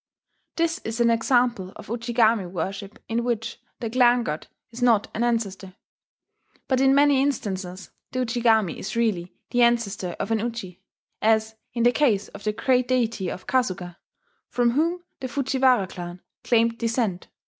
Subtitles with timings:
[0.55, 5.23] This is an example of Ujigami worship in which the clan god is not an
[5.23, 5.75] ancestor.
[6.67, 10.81] But in many instances the Ujigami is really the ancestor of an Uji;
[11.21, 13.97] as in the case of the great deity of Kasuga,
[14.49, 17.27] from whom the Fujiwara clan claimed descent.